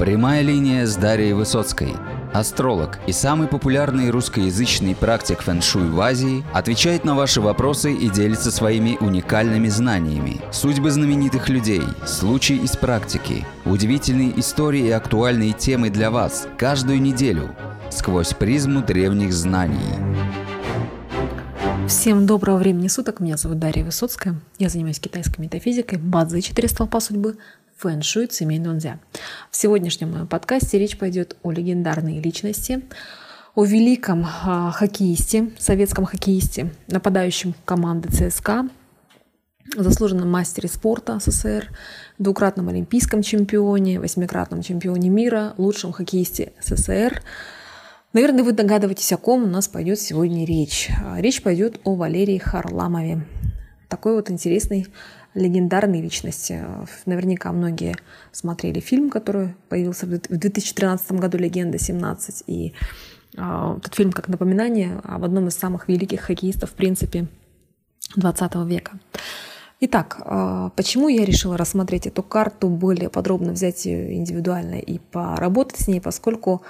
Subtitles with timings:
[0.00, 1.92] Прямая линия с Дарьей Высоцкой.
[2.32, 8.50] Астролог и самый популярный русскоязычный практик фэн-шуй в Азии отвечает на ваши вопросы и делится
[8.50, 10.40] своими уникальными знаниями.
[10.52, 17.54] Судьбы знаменитых людей, случаи из практики, удивительные истории и актуальные темы для вас каждую неделю
[17.90, 19.98] сквозь призму древних знаний.
[21.88, 23.18] Всем доброго времени суток.
[23.18, 24.40] Меня зовут Дарья Высоцкая.
[24.58, 27.36] Я занимаюсь китайской метафизикой, бадзи «Четыре столпа судьбы»,
[27.80, 28.98] фэн-шуй, цимей нунзя.
[29.50, 32.82] В сегодняшнем моем подкасте речь пойдет о легендарной личности,
[33.54, 38.68] о великом э, хоккеисте, советском хоккеисте, нападающем команды ЦСКА,
[39.74, 41.70] заслуженном мастере спорта СССР,
[42.18, 47.22] двукратном олимпийском чемпионе, восьмикратном чемпионе мира, лучшем хоккеисте СССР.
[48.12, 50.90] Наверное, вы догадываетесь, о ком у нас пойдет сегодня речь.
[51.16, 53.24] Речь пойдет о Валерии Харламове.
[53.88, 54.86] Такой вот интересный
[55.34, 56.64] легендарные личности.
[57.06, 57.96] Наверняка многие
[58.32, 62.44] смотрели фильм, который появился в 2013 году «Легенда 17».
[62.46, 62.74] И
[63.36, 67.28] э, этот фильм как напоминание об одном из самых великих хоккеистов, в принципе,
[68.16, 68.98] 20 века.
[69.82, 75.80] Итак, а, почему я решила рассмотреть эту карту более подробно, взять ее индивидуально и поработать
[75.80, 76.60] с ней, поскольку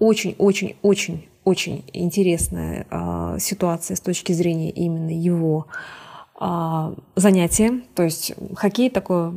[0.00, 5.76] очень-очень-очень-очень интересная а, ситуация с точки зрения именно его а,
[6.38, 9.32] занятие, то есть хоккей такое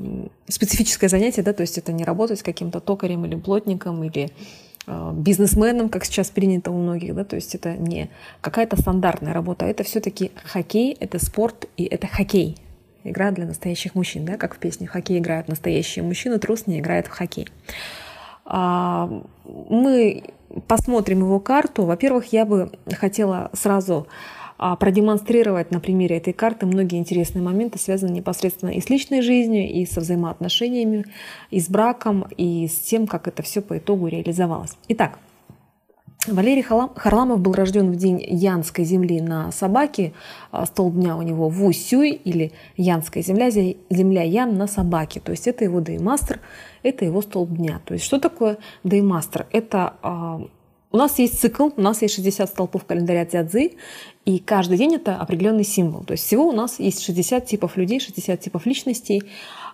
[0.50, 4.32] специфическое занятие, да, то есть это не работать с каким-то токарем или плотником или
[4.86, 8.10] а, бизнесменом, как сейчас принято у многих, да, то есть это не
[8.42, 12.58] какая-то стандартная работа, это все-таки хоккей, это спорт и это хоккей,
[13.04, 17.08] игра для настоящих мужчин, да, как в песне «Хоккей играют настоящие мужчины, трус не играет
[17.08, 17.48] в хоккей».
[18.46, 20.24] А, мы
[20.68, 21.86] посмотрим его карту.
[21.86, 24.39] Во-первых, я бы хотела сразу а,
[24.80, 29.86] продемонстрировать на примере этой карты многие интересные моменты, связанные непосредственно и с личной жизнью, и
[29.86, 31.06] со взаимоотношениями,
[31.50, 34.76] и с браком, и с тем, как это все по итогу реализовалось.
[34.90, 35.20] Итак,
[36.28, 40.14] Валерий Харламов был рожден в день Янской земли на Собаке.
[40.52, 45.22] А, столб дня у него Вусюй или Янская земля, земля Ян на Собаке.
[45.22, 46.42] То есть это его деймастер,
[46.84, 47.80] это его столб дня.
[47.86, 49.48] То есть что такое деймастер?
[49.52, 50.42] Это а,
[50.92, 53.74] у нас есть цикл, у нас есть 60 столпов календаря Цзядзы,
[54.26, 56.04] и каждый день это определенный символ.
[56.04, 59.24] То есть всего у нас есть 60 типов людей, 60 типов личностей,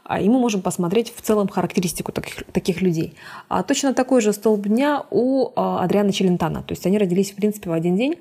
[0.04, 3.14] а, и мы можем посмотреть в целом характеристику таких, таких людей.
[3.48, 6.64] А точно такой же столб дня у а, Адриана Челентана.
[6.64, 8.16] То есть они родились, в принципе, в один день.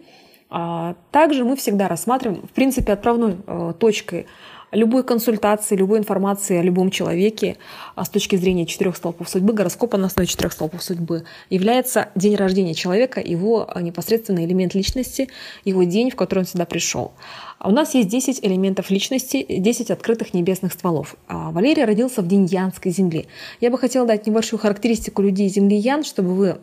[1.10, 3.38] Также мы всегда рассматриваем, в принципе, отправной
[3.80, 4.26] точкой
[4.74, 7.56] любой консультации, любой информации о любом человеке
[7.94, 12.36] а с точки зрения четырех столпов судьбы, гороскопа на основе четырех столпов судьбы, является день
[12.36, 15.28] рождения человека, его а, непосредственный элемент личности,
[15.64, 17.12] его день, в который он сюда пришел.
[17.58, 21.16] А у нас есть 10 элементов личности, 10 открытых небесных стволов.
[21.28, 23.26] Валерий родился в день Янской земли.
[23.60, 26.58] Я бы хотела дать небольшую характеристику людей Земли Ян, чтобы вы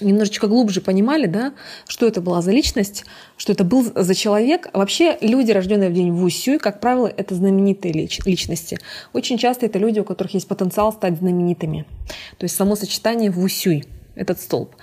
[0.00, 1.52] немножечко глубже понимали, да,
[1.86, 3.04] что это была за личность,
[3.36, 4.68] что это был за человек.
[4.72, 7.92] Вообще люди, рожденные в день Вусюй, как правило, это знаменитые
[8.24, 8.78] личности.
[9.12, 11.86] Очень часто это люди, у которых есть потенциал стать знаменитыми.
[12.38, 13.84] То есть само сочетание Вусюй,
[14.14, 14.74] этот столб.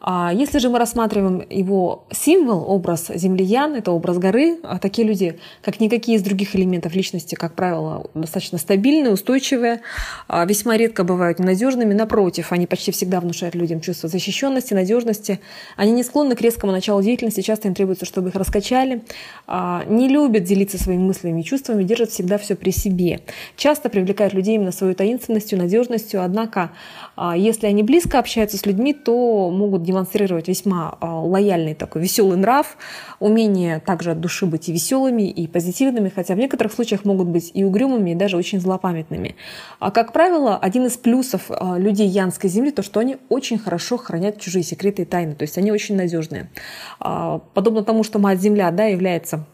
[0.00, 5.40] А если же мы рассматриваем его символ, образ землиян, это образ горы, а такие люди,
[5.60, 9.80] как никакие из других элементов личности, как правило, достаточно стабильные, устойчивые,
[10.28, 11.94] а весьма редко бывают ненадежными.
[11.94, 15.40] Напротив, они почти всегда внушают людям чувство защищенности, надежности.
[15.76, 19.02] Они не склонны к резкому началу деятельности, часто им требуется, чтобы их раскачали.
[19.48, 23.20] А не любят делиться своими мыслями и чувствами, держат всегда все при себе.
[23.56, 26.22] Часто привлекают людей именно своей таинственностью, надежностью.
[26.22, 26.70] Однако,
[27.34, 32.76] если они близко общаются с людьми, то могут демонстрировать весьма а, лояльный такой веселый нрав,
[33.18, 37.50] умение также от души быть и веселыми, и позитивными, хотя в некоторых случаях могут быть
[37.54, 39.34] и угрюмыми, и даже очень злопамятными.
[39.80, 43.96] А как правило, один из плюсов а, людей Янской земли то, что они очень хорошо
[43.96, 46.50] хранят чужие секреты и тайны, то есть они очень надежные.
[47.00, 49.46] А, подобно тому, что Мать-Земля да, является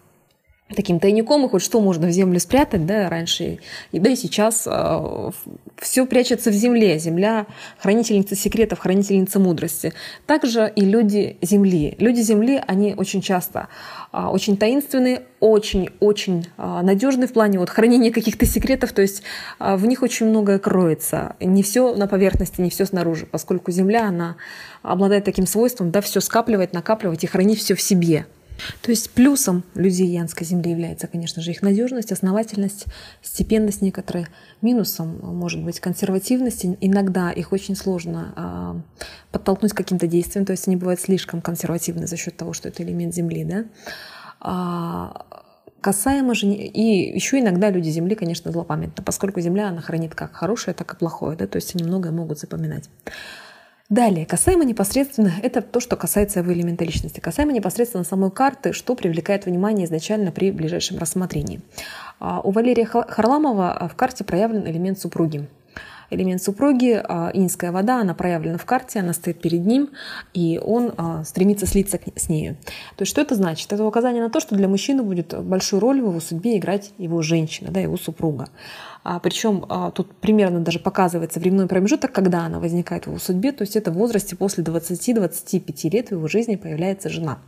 [0.75, 3.59] таким тайником, и хоть что можно в землю спрятать, да, раньше,
[3.93, 5.31] и да и сейчас э,
[5.79, 6.99] все прячется в земле.
[6.99, 7.47] Земля–
[7.79, 9.93] хранительница секретов, хранительница мудрости.
[10.27, 11.95] Также и люди Земли.
[11.99, 13.69] Люди Земли, они очень часто
[14.13, 19.23] э, очень таинственные, очень-очень э, надежны в плане вот, хранения каких-то секретов, то есть
[19.61, 21.37] э, в них очень многое кроется.
[21.41, 24.37] Не все на поверхности, не все снаружи, поскольку Земля, она
[24.83, 28.27] обладает таким свойством, да, все скапливать, накапливать и хранить все в себе.
[28.83, 32.87] То есть плюсом людей Янской земли является, конечно же, их надежность, основательность,
[33.23, 34.29] степенность некоторая.
[34.63, 36.65] Минусом может быть консервативность.
[36.81, 38.81] Иногда их очень сложно а,
[39.33, 42.83] подтолкнуть к каким-то действиям, то есть они бывают слишком консервативны за счет того, что это
[42.83, 43.45] элемент земли.
[43.45, 43.65] Да?
[44.41, 45.27] А,
[45.85, 46.47] касаемо же...
[46.47, 50.97] И еще иногда люди Земли, конечно, злопамятны, поскольку Земля, она хранит как хорошее, так и
[50.97, 52.89] плохое, да, то есть они многое могут запоминать.
[53.91, 57.21] Далее, касаемо непосредственно, это то, что касается его элемента личности.
[57.21, 61.61] Касаемо непосредственно самой карты, что привлекает внимание изначально при ближайшем рассмотрении.
[62.19, 65.47] А, у Валерия Харламова в карте проявлен элемент супруги
[66.11, 69.91] элемент супруги, а, инская вода, она проявлена в карте, она стоит перед ним,
[70.33, 72.57] и он а, стремится слиться с нею.
[72.97, 73.73] То есть что это значит?
[73.73, 77.23] Это указание на то, что для мужчины будет большую роль в его судьбе играть его
[77.23, 78.49] женщина, да, его супруга.
[79.05, 83.53] А, причем а, тут примерно даже показывается временной промежуток, когда она возникает в его судьбе,
[83.53, 87.39] то есть это в возрасте после 20-25 лет в его жизни появляется жена.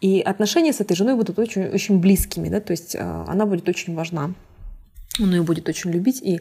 [0.00, 3.68] И отношения с этой женой будут очень, очень близкими, да, то есть а, она будет
[3.68, 4.34] очень важна
[5.20, 6.40] он ее будет очень любить, и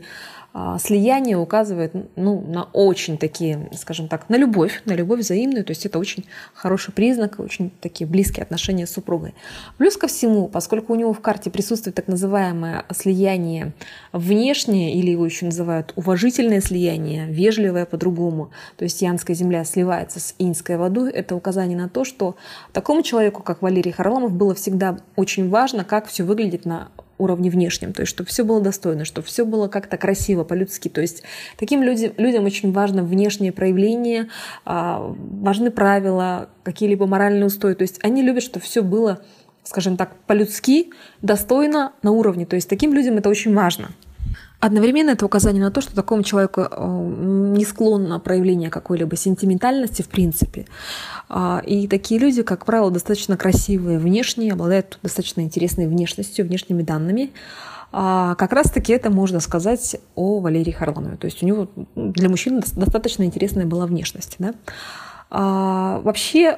[0.53, 5.71] а, слияние указывает ну, на очень такие, скажем так, на любовь, на любовь взаимную, то
[5.71, 9.33] есть это очень хороший признак, очень такие близкие отношения с супругой.
[9.77, 13.73] Плюс ко всему, поскольку у него в карте присутствует так называемое слияние
[14.11, 20.35] внешнее, или его еще называют уважительное слияние, вежливое по-другому, то есть Янская земля сливается с
[20.37, 22.35] Инской водой, это указание на то, что
[22.73, 26.89] такому человеку, как Валерий Харламов, было всегда очень важно, как все выглядит на
[27.21, 30.89] уровне внешнем, то есть чтобы все было достойно, чтобы все было как-то красиво, по-людски.
[30.89, 31.23] То есть
[31.57, 34.29] таким людям, людям очень важно внешнее проявление,
[34.65, 37.73] а, важны правила, какие-либо моральные устои.
[37.73, 39.21] То есть они любят, чтобы все было,
[39.63, 40.89] скажем так, по-людски,
[41.21, 42.45] достойно, на уровне.
[42.45, 43.89] То есть таким людям это очень важно.
[44.61, 46.67] Одновременно это указание на то, что такому человеку э,
[47.57, 50.67] не склонно проявление какой-либо сентиментальности в принципе.
[51.29, 57.31] А, и такие люди, как правило, достаточно красивые внешне, обладают достаточно интересной внешностью, внешними данными.
[57.91, 61.17] А, как раз-таки это можно сказать о Валерии Харламове.
[61.17, 64.35] То есть у него для мужчины достаточно интересная была внешность.
[64.37, 64.53] Да?
[65.31, 66.55] А, вообще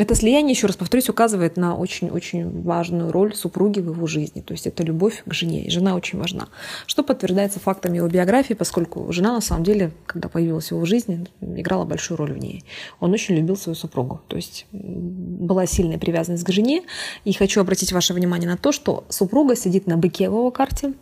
[0.00, 4.40] это слияние, еще раз повторюсь, указывает на очень-очень важную роль супруги в его жизни.
[4.40, 5.64] То есть это любовь к жене.
[5.64, 6.48] И жена очень важна.
[6.86, 11.26] Что подтверждается фактами его биографии, поскольку жена, на самом деле, когда появилась в его жизни,
[11.40, 12.64] играла большую роль в ней.
[12.98, 14.20] Он очень любил свою супругу.
[14.28, 16.82] То есть была сильная привязанность к жене.
[17.24, 20.94] И хочу обратить ваше внимание на то, что супруга сидит на быке в его карте.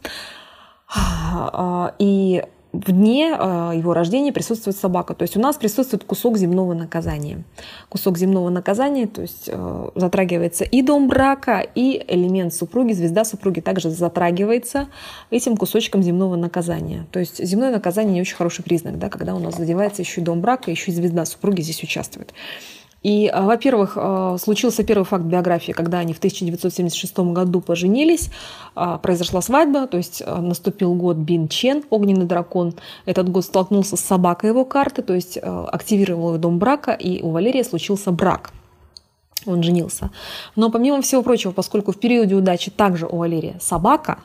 [1.98, 2.42] И
[2.72, 5.14] в дне э, его рождения присутствует собака.
[5.14, 7.44] То есть у нас присутствует кусок земного наказания.
[7.88, 13.60] Кусок земного наказания, то есть э, затрагивается и дом брака, и элемент супруги, звезда супруги
[13.60, 14.88] также затрагивается
[15.30, 17.06] этим кусочком земного наказания.
[17.10, 20.24] То есть земное наказание не очень хороший признак, да, когда у нас задевается еще и
[20.24, 22.34] дом брака, еще и звезда супруги здесь участвует.
[23.08, 28.28] И, а, во-первых, а, случился первый факт биографии, когда они в 1976 году поженились,
[28.74, 32.74] а, произошла свадьба, то есть наступил год Бин Чен, огненный дракон.
[33.06, 37.30] Этот год столкнулся с собакой его карты, то есть активировал его дом брака, и у
[37.30, 38.50] Валерия случился брак.
[39.46, 40.10] Он женился.
[40.54, 44.18] Но помимо всего прочего, поскольку в периоде удачи также у Валерия собака,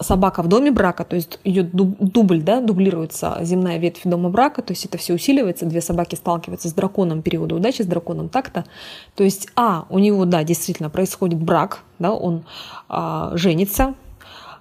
[0.00, 4.72] собака в доме брака, то есть идет дубль, да, дублируется земная ветвь дома брака, то
[4.72, 8.64] есть это все усиливается, две собаки сталкиваются с драконом периода удачи, с драконом такта.
[9.16, 12.44] То есть, а, у него, да, действительно происходит брак, да, он
[12.88, 13.94] а, женится,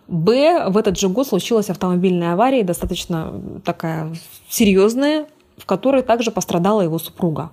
[0.07, 3.33] Б, в этот же год случилась автомобильная авария, достаточно
[3.65, 4.15] такая
[4.47, 7.51] серьезная, в которой также пострадала его супруга.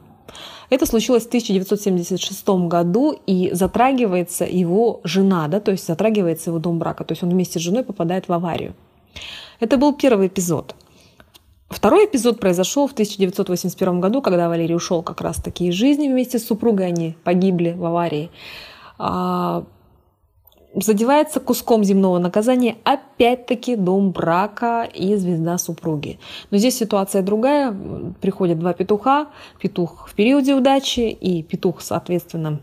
[0.71, 6.79] Это случилось в 1976 году, и затрагивается его жена, да, то есть затрагивается его дом
[6.79, 8.75] брака, то есть он вместе с женой попадает в аварию.
[9.61, 10.75] Это был первый эпизод.
[11.69, 16.47] Второй эпизод произошел в 1981 году, когда Валерий ушел как раз-таки из жизни вместе с
[16.47, 18.31] супругой, они погибли в аварии.
[20.75, 26.19] Задевается куском земного наказания опять-таки дом брака и звезда супруги.
[26.51, 27.75] Но здесь ситуация другая.
[28.21, 29.29] Приходят два петуха.
[29.61, 32.61] Петух в периоде удачи и петух, соответственно,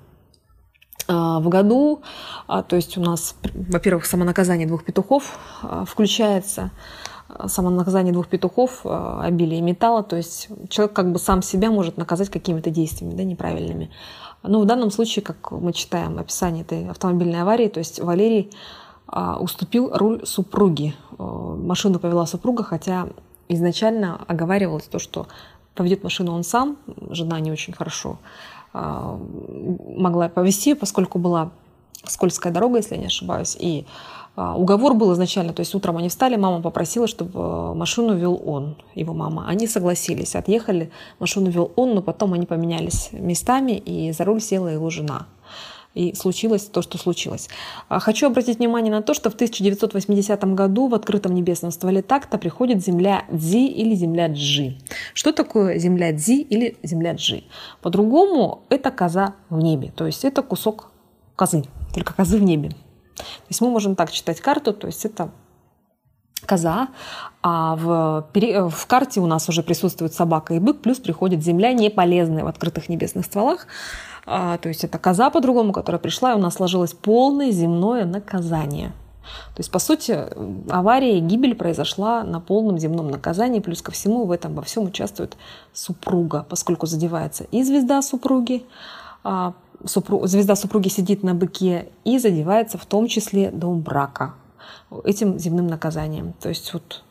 [1.07, 2.01] а, в году.
[2.47, 6.71] А, то есть у нас, во-первых, самонаказание двух петухов а, включается
[7.45, 12.71] самонаказание двух петухов, обилие металла, то есть человек как бы сам себя может наказать какими-то
[12.71, 13.89] действиями да, неправильными.
[14.43, 18.51] Но в данном случае, как мы читаем описание этой автомобильной аварии, то есть Валерий
[19.07, 20.95] а, уступил руль супруги.
[21.17, 23.07] А, машину повела супруга, хотя
[23.49, 25.27] изначально оговаривалось то, что
[25.75, 26.77] поведет машину он сам,
[27.09, 28.17] жена не очень хорошо
[28.73, 29.19] а,
[29.97, 31.51] могла повести, поскольку была
[32.05, 33.85] скользкая дорога, если я не ошибаюсь, и
[34.35, 38.77] уговор был изначально, то есть утром они встали, мама попросила, чтобы э, машину вел он,
[38.95, 39.45] его мама.
[39.47, 44.69] Они согласились, отъехали, машину вел он, но потом они поменялись местами, и за руль села
[44.69, 45.27] его жена.
[45.93, 47.49] И случилось то, что случилось.
[47.89, 52.37] А, хочу обратить внимание на то, что в 1980 году в открытом небесном стволе такта
[52.37, 54.77] приходит земля Дзи или земля Джи.
[55.13, 57.43] Что такое земля Дзи или земля Джи?
[57.81, 60.91] По-другому это коза в небе, то есть это кусок
[61.35, 62.71] козы, только козы в небе.
[63.15, 65.31] То есть мы можем так читать карту, то есть это
[66.45, 66.89] коза,
[67.43, 68.27] а в,
[68.69, 72.47] в карте у нас уже присутствует собака и бык, плюс приходит земля, не полезная в
[72.47, 73.67] открытых небесных стволах.
[74.25, 78.93] А, то есть это коза по-другому, которая пришла, и у нас сложилось полное земное наказание.
[79.55, 80.17] То есть, по сути,
[80.69, 84.83] авария и гибель произошла на полном земном наказании, плюс ко всему в этом во всем
[84.83, 85.37] участвует
[85.73, 88.65] супруга, поскольку задевается и звезда супруги,
[89.23, 89.53] а,
[89.85, 94.33] супруг, звезда супруги сидит на быке и задевается в том числе дом брака
[95.03, 96.33] этим земным наказанием.
[96.39, 97.03] То есть вот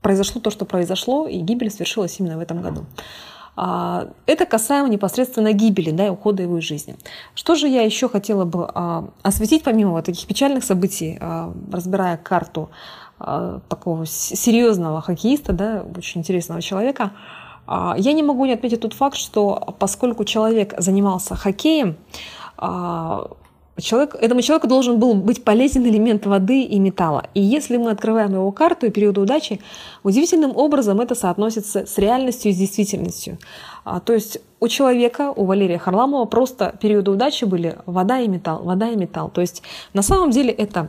[0.00, 2.84] произошло то, что произошло, и гибель свершилась именно в этом году.
[3.60, 6.96] А, это касаемо непосредственно гибели, да, и ухода его из жизни.
[7.34, 12.16] Что же я еще хотела бы а, осветить, помимо вот таких печальных событий, а, разбирая
[12.16, 12.70] карту
[13.68, 17.10] такого серьезного хоккеиста, да, очень интересного человека,
[17.98, 21.96] я не могу не отметить тот факт, что поскольку человек занимался хоккеем,
[23.80, 27.26] Человек, этому человеку должен был быть полезен элемент воды и металла.
[27.34, 29.60] И если мы открываем его карту и периоды удачи,
[30.02, 33.38] удивительным образом это соотносится с реальностью и с действительностью.
[33.84, 38.64] А, то есть у человека, у Валерия Харламова просто периоды удачи были вода и металл,
[38.64, 39.30] вода и металл.
[39.30, 40.88] То есть на самом деле это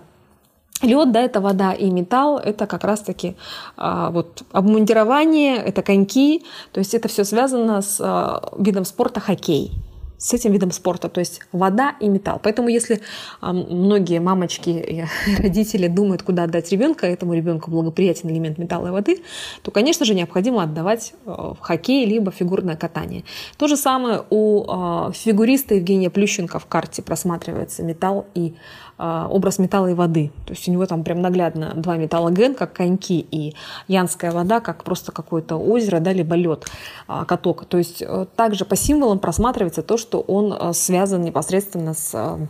[0.82, 3.36] Лед, да, это вода и металл, это как раз-таки
[3.76, 9.72] а, вот обмундирование, это коньки, то есть это все связано с а, видом спорта хоккей
[10.20, 12.40] с этим видом спорта, то есть вода и металл.
[12.44, 13.00] Поэтому если
[13.40, 15.06] а, многие мамочки и
[15.42, 19.24] родители думают, куда отдать ребенка, этому ребенку благоприятен элемент металла и воды,
[19.64, 23.24] то, конечно же, необходимо отдавать э, в хоккей либо фигурное катание.
[23.58, 29.60] То же самое у а, фигуриста Евгения Плющенко в карте просматривается металл и а, образ
[29.60, 30.32] металла и воды.
[30.46, 33.56] То есть у него там прям наглядно два металла ген, как коньки, и
[33.88, 36.66] янская вода, как просто какое-то озеро, да, либо лед,
[37.08, 37.66] а, каток.
[37.66, 42.48] То есть э, также по символам просматривается то, что он э, связан непосредственно с э,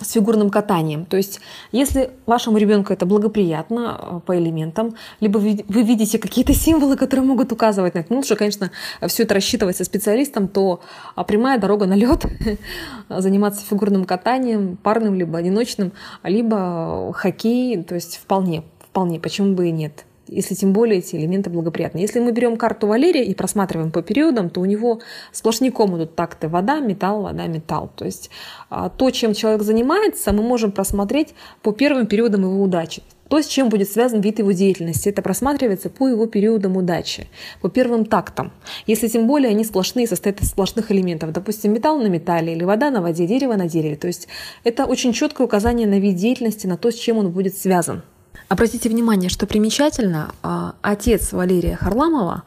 [0.00, 1.04] с фигурным катанием.
[1.04, 6.96] То есть, если вашему ребенку это благоприятно э, по элементам, либо вы видите какие-то символы,
[6.96, 8.70] которые могут указывать на это, ну, лучше, конечно,
[9.06, 10.80] все это рассчитывать со специалистом, то
[11.14, 12.24] а, прямая дорога на лед,
[13.08, 19.72] заниматься фигурным катанием, парным, либо одиночным, либо хоккей, то есть вполне, вполне, почему бы и
[19.72, 21.98] нет если тем более эти элементы благоприятны.
[21.98, 25.00] Если мы берем карту Валерия и просматриваем по периодам, то у него
[25.32, 27.90] сплошняком идут такты вода, металл, вода, металл.
[27.96, 28.30] То есть
[28.70, 33.02] а, то, чем человек занимается, мы можем просмотреть по первым периодам его удачи.
[33.32, 37.28] То, с чем будет связан вид его деятельности, это просматривается по его периодам удачи,
[37.62, 38.52] по первым тактам.
[38.86, 42.90] Если тем более они сплошные, состоят из сплошных элементов, допустим, металл на металле или вода
[42.90, 43.96] на воде, дерево на дереве.
[43.96, 44.28] То есть
[44.64, 48.02] это очень четкое указание на вид деятельности, на то, с чем он будет связан.
[48.48, 52.42] Обратите внимание, что примечательно, а, отец Валерия Харламова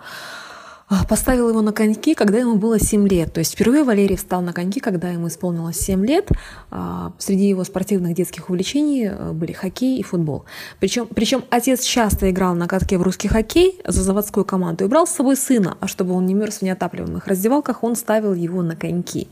[0.87, 3.33] а, поставил его на коньки, когда ему было 7 лет.
[3.33, 6.29] То есть впервые Валерий встал на коньки, когда ему исполнилось 7 лет.
[6.69, 10.45] А, среди его спортивных детских увлечений были хоккей и футбол.
[10.79, 15.07] Причем, причем отец часто играл на катке в русский хоккей за заводскую команду и брал
[15.07, 18.75] с собой сына, а чтобы он не мерз в неотапливаемых раздевалках, он ставил его на
[18.75, 19.27] коньки.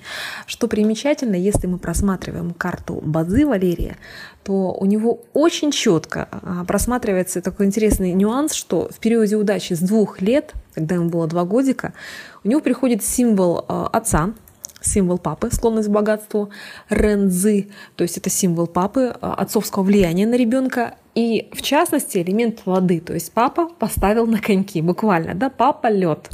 [0.48, 3.98] Что примечательно, если мы просматриваем карту базы Валерия,
[4.44, 9.80] то у него очень четко а, просматривается такой интересный нюанс, что в периоде удачи с
[9.80, 11.94] двух лет, когда ему было два годика,
[12.44, 14.34] у него приходит символ а, отца,
[14.82, 16.50] символ папы, склонность к богатству,
[16.90, 22.66] рензы, то есть это символ папы, а, отцовского влияния на ребенка, и в частности элемент
[22.66, 26.30] воды, то есть папа поставил на коньки, буквально, да, папа лед.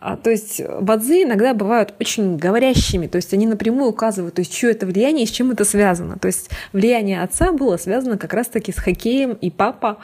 [0.00, 4.54] А, то есть бадзи иногда бывают очень говорящими, то есть они напрямую указывают, то есть
[4.56, 6.18] что это влияние и с чем это связано.
[6.18, 9.98] То есть влияние отца было связано как раз-таки с хоккеем, и папа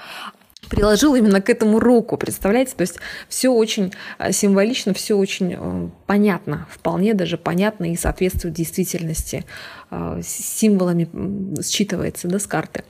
[0.70, 2.74] приложил именно к этому руку, представляете?
[2.76, 2.96] То есть
[3.28, 9.44] все очень а, символично, все очень э, понятно, вполне даже понятно и соответствует действительности,
[9.90, 11.08] а, символами
[11.60, 12.84] считывается да, с карты.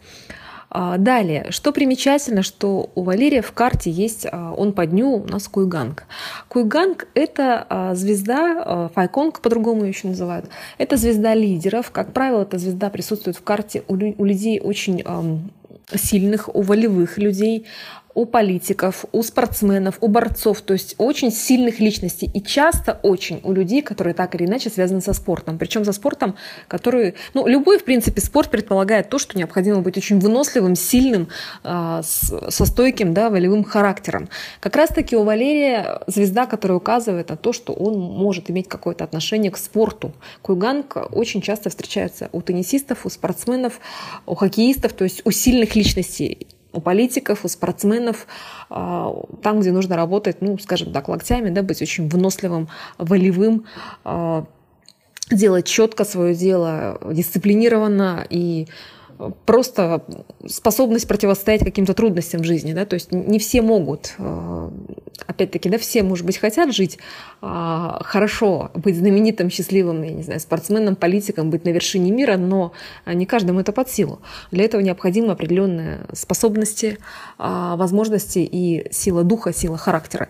[0.70, 5.26] А, далее, что примечательно, что у Валерия в карте есть, а, он по дню у
[5.26, 6.04] нас Куйганг.
[6.48, 10.46] Куйганг– это а, звезда, Файконг по-другому еще называют,
[10.76, 11.90] это звезда лидеров.
[11.90, 13.94] Как правило, эта звезда присутствует в карте у
[14.24, 15.02] людей очень
[15.94, 17.66] сильных, у волевых людей,
[18.18, 22.28] у политиков, у спортсменов, у борцов, то есть очень сильных личностей.
[22.34, 25.56] И часто очень у людей, которые так или иначе связаны со спортом.
[25.56, 26.34] Причем со спортом,
[26.66, 27.14] который...
[27.34, 31.28] Ну, любой, в принципе, спорт предполагает то, что необходимо быть очень выносливым, сильным,
[31.62, 34.28] э, со стойким, да, волевым характером.
[34.58, 39.52] Как раз-таки у Валерия звезда, которая указывает на то, что он может иметь какое-то отношение
[39.52, 40.12] к спорту.
[40.42, 43.78] Куйганг очень часто встречается у теннисистов, у спортсменов,
[44.26, 48.26] у хоккеистов, то есть у сильных личностей у политиков, у спортсменов,
[48.70, 53.64] а, там, где нужно работать, ну, скажем так, локтями, да, быть очень выносливым, волевым,
[54.04, 54.44] а,
[55.30, 58.68] делать четко свое дело, дисциплинированно и
[59.46, 60.04] просто
[60.46, 64.70] способность противостоять каким-то трудностям в жизни, да, то есть не все могут, э,
[65.26, 66.98] опять-таки, да, все, может быть, хотят жить
[67.40, 72.72] а, хорошо, быть знаменитым, счастливым, я не знаю, спортсменом, политиком, быть на вершине мира, но
[73.06, 74.20] не каждому это под силу.
[74.50, 76.98] Для этого необходимы определенные способности,
[77.38, 80.28] а, возможности и сила духа, сила характера.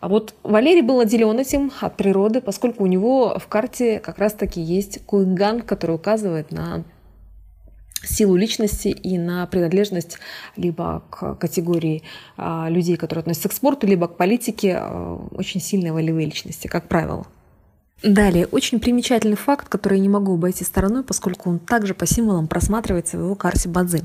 [0.00, 4.60] А вот Валерий был отделен этим от природы, поскольку у него в карте как раз-таки
[4.60, 6.84] есть кунган, который указывает на
[8.04, 10.18] силу личности и на принадлежность
[10.56, 12.02] либо к категории
[12.36, 16.88] а, людей, которые относятся к спорту, либо к политике, а, очень сильные волевые личности, как
[16.88, 17.26] правило.
[18.02, 22.46] Далее, очень примечательный факт, который я не могу обойти стороной, поскольку он также по символам
[22.46, 24.04] просматривается в его карте Бадзи.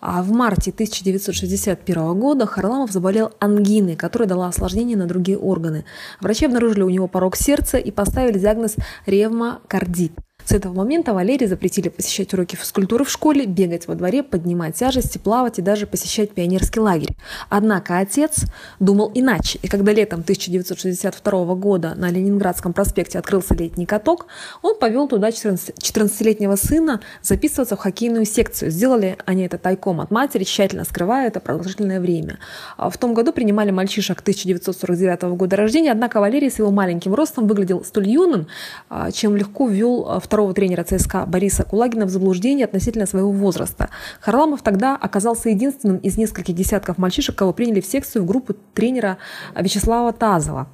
[0.00, 5.84] А в марте 1961 года Харламов заболел ангиной, которая дала осложнение на другие органы.
[6.20, 10.12] Врачи обнаружили у него порог сердца и поставили диагноз ревмокардит.
[10.48, 15.18] С этого момента Валерии запретили посещать уроки физкультуры в школе, бегать во дворе, поднимать тяжести,
[15.18, 17.14] плавать и даже посещать пионерский лагерь.
[17.50, 18.46] Однако отец
[18.80, 24.24] думал иначе, и когда летом 1962 года на Ленинградском проспекте открылся летний каток,
[24.62, 28.70] он повел туда 14-летнего сына записываться в хоккейную секцию.
[28.70, 32.38] Сделали они это тайком от матери, тщательно скрывая это продолжительное время.
[32.78, 37.46] А в том году принимали мальчишек 1949 года рождения, однако Валерий с его маленьким ростом
[37.46, 38.46] выглядел столь юным,
[38.88, 43.88] а, чем легко ввел второй второго тренера ЦСКА Бориса Кулагина в заблуждение относительно своего возраста.
[44.20, 49.18] Харламов тогда оказался единственным из нескольких десятков мальчишек, кого приняли в секцию в группу тренера
[49.56, 50.68] Вячеслава Тазова.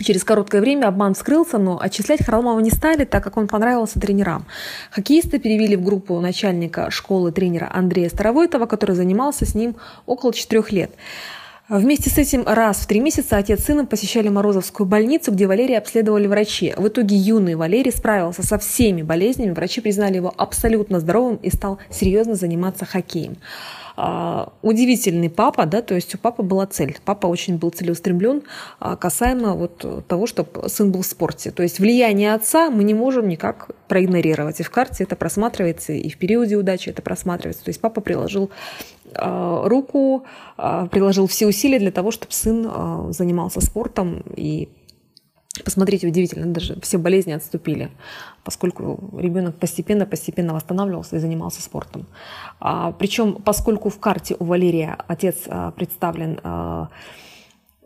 [0.00, 4.44] Через короткое время обман вскрылся, но отчислять Харламова не стали, так как он понравился тренерам.
[4.90, 10.72] Хоккеисты перевели в группу начальника школы тренера Андрея Старовойтова, который занимался с ним около четырех
[10.72, 10.90] лет.
[11.66, 15.78] Вместе с этим раз в три месяца отец с сыном посещали Морозовскую больницу, где Валерия
[15.78, 16.74] обследовали врачи.
[16.76, 21.78] В итоге юный Валерий справился со всеми болезнями, врачи признали его абсолютно здоровым и стал
[21.88, 23.38] серьезно заниматься хоккеем.
[23.96, 26.98] А, удивительный папа, да, то есть у папы была цель.
[27.02, 28.42] Папа очень был целеустремлен
[28.78, 31.50] а, касаемо вот того, чтобы сын был в спорте.
[31.50, 34.60] То есть влияние отца мы не можем никак проигнорировать.
[34.60, 37.64] И в карте это просматривается, и в периоде удачи это просматривается.
[37.64, 38.50] То есть папа приложил
[39.18, 40.24] руку,
[40.56, 44.68] приложил все усилия для того, чтобы сын занимался спортом и
[45.64, 47.92] Посмотрите, удивительно, даже все болезни отступили,
[48.42, 52.06] поскольку ребенок постепенно-постепенно восстанавливался и занимался спортом.
[52.58, 55.44] А, причем, поскольку в карте у Валерия отец
[55.76, 56.40] представлен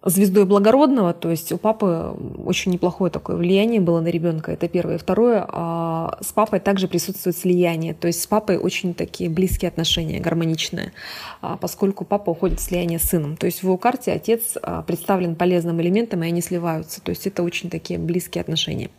[0.05, 4.97] звездой благородного, то есть у папы очень неплохое такое влияние было на ребенка, это первое.
[4.97, 10.21] Второе, а, с папой также присутствует слияние, то есть с папой очень такие близкие отношения,
[10.21, 10.93] гармоничные,
[11.41, 13.37] а, поскольку папа уходит в слияние с сыном.
[13.37, 17.27] То есть в его карте отец а, представлен полезным элементом, и они сливаются, то есть
[17.27, 18.91] это очень такие близкие отношения.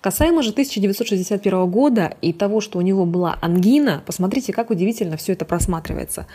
[0.00, 5.34] Касаемо же 1961 года и того, что у него была ангина, посмотрите, как удивительно все
[5.34, 6.26] это просматривается.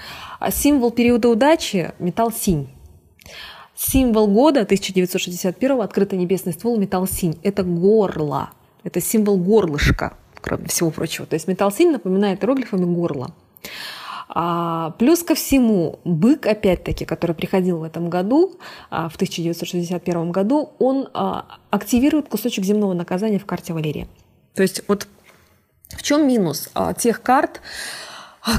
[0.50, 2.70] Символ периода удачи– металл синь.
[3.78, 7.38] Символ года 1961 открытый небесный ствол металл синь.
[7.44, 8.50] Это горло.
[8.84, 11.28] Это символ горлышка, кроме всего прочего.
[11.28, 13.36] То есть металл синь напоминает иероглифами горло.
[14.30, 18.56] А, плюс ко всему, бык, опять-таки, который приходил в этом году,
[18.90, 24.08] а, в 1961 году, он а, активирует кусочек земного наказания в карте Валерия.
[24.56, 25.08] То есть вот
[25.90, 27.62] в чем минус а, тех карт,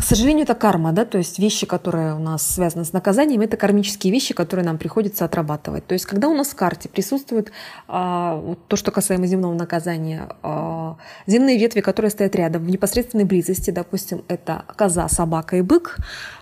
[0.00, 3.56] к сожалению, это карма, да, то есть вещи, которые у нас связаны с наказанием, это
[3.56, 5.86] кармические вещи, которые нам приходится отрабатывать.
[5.86, 7.52] То есть когда у нас в карте присутствует
[7.86, 13.24] а, вот то, что касаемо земного наказания, а, земные ветви, которые стоят рядом, в непосредственной
[13.24, 15.96] близости, допустим, это коза, собака и бык,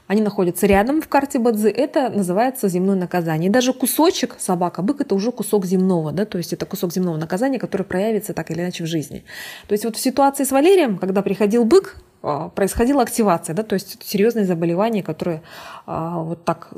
[0.09, 3.49] они находятся рядом в карте Бадзи, это называется земное наказание.
[3.49, 7.17] И даже кусочек собака, бык– это уже кусок земного, да, то есть это кусок земного
[7.17, 9.25] наказания, который проявится так или иначе в жизни.
[9.69, 12.06] То есть вот в ситуации с Валерием, когда приходил бык, а,
[12.55, 15.43] происходила активация, да, то есть серьезное заболевание, которое
[15.87, 16.71] а, вот так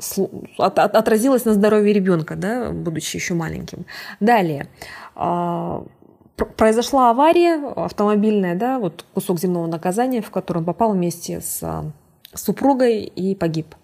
[0.57, 3.85] отразилось на здоровье ребенка, да, будучи еще маленьким.
[4.19, 4.67] Далее
[5.15, 5.83] а,
[6.55, 11.63] произошла авария автомобильная, да, вот кусок земного наказания, в котором попал вместе с
[12.33, 13.75] супругой и погиб.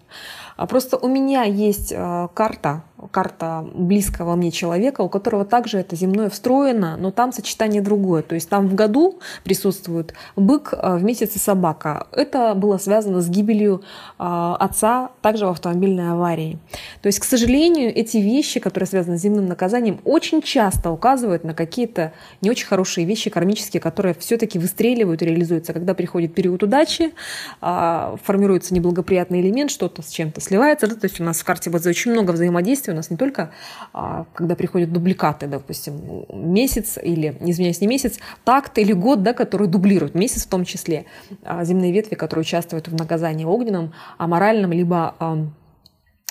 [0.56, 1.92] А просто у меня есть
[2.34, 8.22] карта карта близкого мне человека, у которого также это земное встроено, но там сочетание другое.
[8.22, 12.06] То есть там в году присутствует бык, э, в месяце собака.
[12.12, 13.82] Это было связано с гибелью
[14.18, 16.58] э, отца также в автомобильной аварии.
[17.02, 21.54] То есть, к сожалению, эти вещи, которые связаны с земным наказанием, очень часто указывают на
[21.54, 25.72] какие-то не очень хорошие вещи кармические, которые все-таки выстреливают и реализуются.
[25.72, 27.12] Когда приходит период удачи,
[27.60, 30.86] а, формируется неблагоприятный элемент, что-то с чем-то сливается.
[30.86, 33.50] То есть у нас в карте Бадзе очень много взаимодействия у нас не только,
[33.92, 39.68] а, когда приходят дубликаты, допустим, месяц или, извиняюсь, не месяц, такт или год, да, который
[39.68, 41.06] дублируют, месяц в том числе,
[41.44, 45.14] а, земные ветви, которые участвуют в наказании огненном, аморальном, либо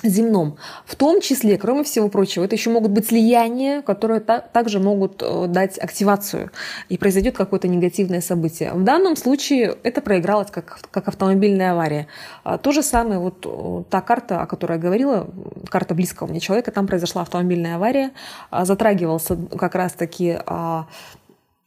[0.04, 0.58] земном.
[0.86, 5.22] В том числе, кроме всего прочего, это еще могут быть слияния, которые та- также могут
[5.22, 6.52] э, дать активацию,
[6.90, 8.74] и произойдет какое-то негативное событие.
[8.74, 12.08] В данном случае это проигралось как, как автомобильная авария.
[12.44, 15.30] А, то же самое, вот э, та карта, о которой я говорила,
[15.70, 18.12] карта близкого мне человека, там произошла автомобильная авария,
[18.50, 20.88] а, затрагивался как раз-таки а,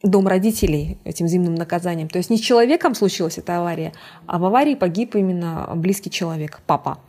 [0.01, 2.07] дом родителей этим зимним наказанием.
[2.07, 3.93] То есть не с человеком случилась эта авария,
[4.27, 6.99] а в аварии погиб именно близкий человек, папа.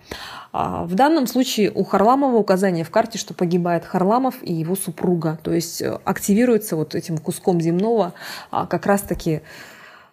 [0.52, 5.38] А в данном случае у Харламова указание в карте, что погибает Харламов и его супруга.
[5.44, 8.14] То есть э, активируется вот этим куском земного
[8.50, 9.42] а, как раз-таки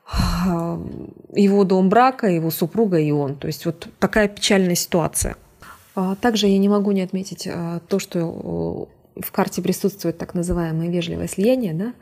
[0.05, 0.79] а,
[1.33, 3.35] его дом брака, его супруга и он.
[3.35, 5.35] То есть вот такая печальная ситуация.
[6.21, 7.49] Также я не могу не отметить
[7.87, 8.87] то, что
[9.21, 11.93] в карте присутствует так называемое вежливое слияние, да,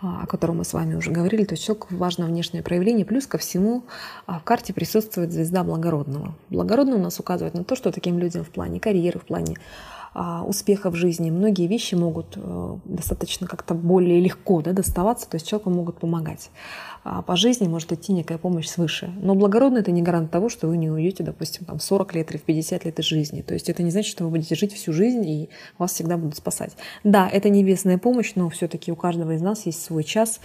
[0.00, 3.38] о котором мы с вами уже говорили, то есть человеку важно внешнее проявление, плюс ко
[3.38, 3.84] всему
[4.26, 6.36] а, в карте присутствует звезда благородного.
[6.50, 9.97] Благородный у нас указывает на то, что таким людям в плане карьеры, в плане а,
[10.46, 15.46] успеха в жизни многие вещи могут э, достаточно как-то более легко да, доставаться, то есть
[15.46, 16.50] человеку могут помогать.
[17.04, 19.12] А по жизни может идти некая помощь свыше.
[19.20, 22.38] Но благородно это не гарант того, что вы не уйдете, допустим, там 40 лет или
[22.38, 23.42] в 50 лет из жизни.
[23.42, 26.36] То есть это не значит, что вы будете жить всю жизнь и вас всегда будут
[26.36, 26.72] спасать.
[27.04, 30.40] Да, это небесная помощь, но все-таки у каждого из нас есть свой час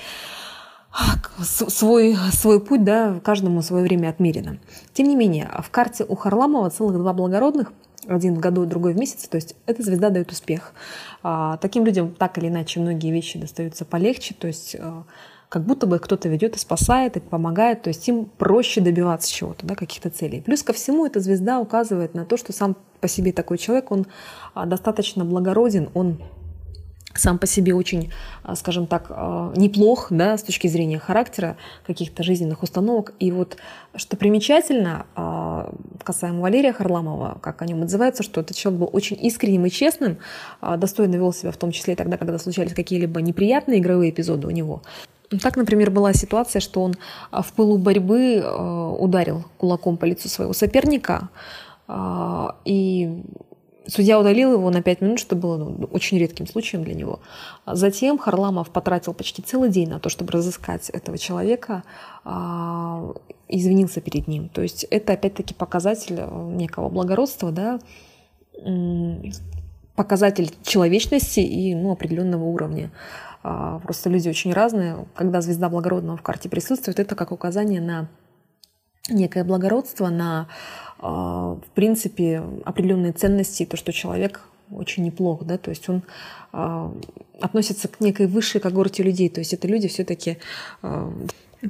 [1.42, 4.60] свой, свой путь, да, каждому свое время отмерено.
[4.94, 7.74] Тем не менее, в карте у Харламова целых два благородных,
[8.08, 10.74] один в году, другой в месяц, то есть эта звезда дает успех.
[11.22, 15.04] А, таким людям так или иначе многие вещи достаются полегче, то есть а,
[15.50, 19.68] как будто бы кто-то ведет и спасает, и помогает, то есть им проще добиваться чего-то,
[19.68, 20.42] да, каких-то целей.
[20.42, 24.08] Плюс ко всему эта звезда указывает на то, что сам по себе такой человек, он
[24.54, 26.20] а, достаточно благороден, он
[27.14, 28.12] сам по себе очень,
[28.44, 33.14] а, скажем так, а, неплох да, с точки зрения характера, каких-то жизненных установок.
[33.20, 33.58] И вот
[33.96, 35.06] что примечательно,
[36.04, 40.18] касаемо Валерия Харламова, как о нем отзывается, что этот человек был очень искренним и честным,
[40.62, 44.52] достойно вел себя в том числе и тогда, когда случались какие-либо неприятные игровые эпизоды у
[44.52, 44.82] него.
[45.42, 46.96] Так, например, была ситуация, что он
[47.32, 51.30] а, в пылу борьбы а, ударил кулаком по лицу своего соперника,
[51.88, 53.24] а, и
[53.86, 57.20] Судья удалил его на 5 минут, что было ну, очень редким случаем для него.
[57.66, 61.84] Затем Харламов потратил почти целый день на то, чтобы разыскать этого человека,
[63.50, 64.50] извинился перед ним.
[64.50, 67.80] То есть это опять-таки показатель э, некого благородства, да,
[69.96, 72.92] показатель человечности и ну, определенного уровня.
[73.44, 75.06] А, просто люди очень разные.
[75.16, 78.08] Когда звезда благородного в карте присутствует, это как указание на
[79.10, 80.48] некое благородство, на,
[80.93, 86.02] а, в принципе, определенные ценности, то, что человек очень неплох, да, то есть он
[86.52, 86.94] а,
[87.42, 90.38] относится к некой высшей когорте людей, то есть это люди все-таки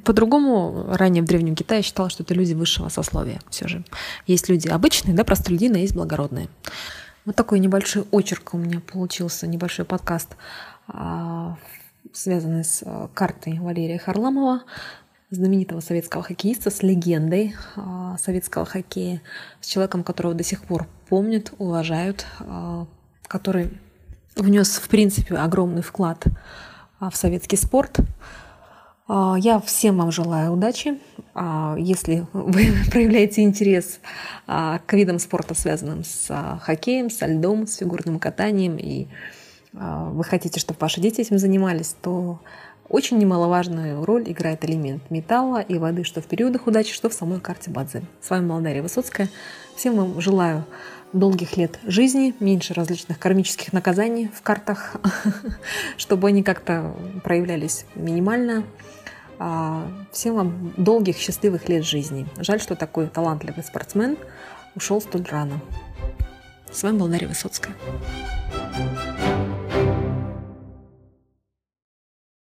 [0.04, 3.84] по-другому, ранее в Древнем Китае считалось, что это люди высшего сословия все же.
[4.26, 6.48] Есть люди обычные, да, простолюдины, а есть благородные.
[7.26, 10.36] Вот такой небольшой очерк у меня получился, небольшой подкаст
[10.88, 11.58] а,
[12.12, 14.64] связанный с а, картой Валерия Харламова,
[15.36, 19.22] знаменитого советского хоккеиста, с легендой а, советского хоккея,
[19.62, 22.26] с человеком, которого до сих пор помнят, уважают,
[23.28, 23.78] который
[24.36, 26.26] внес, в принципе, огромный вклад
[27.00, 28.00] в советский спорт.
[29.08, 31.00] Я всем вам желаю удачи.
[31.78, 34.00] Если вы проявляете интерес
[34.48, 39.08] к видам спорта, связанным с хоккеем, со льдом, с фигурным катанием и
[39.76, 42.40] а, вы хотите, чтобы ваши дети этим занимались, то
[42.90, 47.40] очень немаловажную роль играет элемент металла и воды, что в периодах удачи, что в самой
[47.40, 48.04] карте Бадзе.
[48.22, 49.30] С вами была Дарья Высоцкая.
[49.76, 50.66] Всем вам желаю
[51.14, 54.96] долгих лет жизни, меньше различных кармических наказаний в картах,
[55.98, 58.64] чтобы они как-то проявлялись минимально.
[59.40, 62.28] А, всем вам долгих, счастливых лет жизни.
[62.38, 64.18] Жаль, что такой талантливый спортсмен
[64.76, 65.60] ушел столь рано.
[66.72, 67.76] С вами была Дарья Высоцкая.